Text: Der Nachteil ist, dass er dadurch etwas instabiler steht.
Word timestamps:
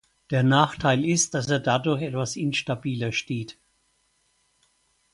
Der 0.31 0.41
Nachteil 0.41 1.05
ist, 1.05 1.35
dass 1.35 1.47
er 1.47 1.59
dadurch 1.59 2.01
etwas 2.01 2.35
instabiler 2.35 3.11
steht. 3.11 3.59